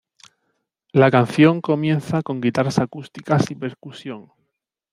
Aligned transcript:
La 0.93 1.11
canción 1.11 1.61
comienza 1.61 2.23
con 2.23 2.41
guitarras 2.41 2.79
acústicas 2.79 3.51
y 3.51 3.55
percusión. 3.55 4.31